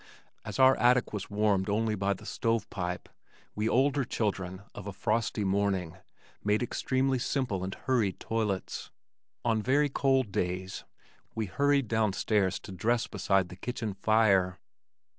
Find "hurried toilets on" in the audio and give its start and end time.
7.75-9.61